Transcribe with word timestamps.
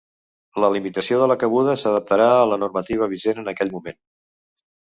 La 0.63 0.69
limitació 0.75 1.19
de 1.23 1.27
la 1.31 1.35
cabuda 1.43 1.77
s’adaptarà 1.83 2.31
a 2.39 2.49
la 2.53 2.59
normativa 2.65 3.11
vigent 3.15 3.43
en 3.45 3.53
aquell 3.53 3.73
moment. 3.77 4.01